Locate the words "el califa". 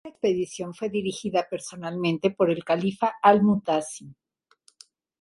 2.49-3.13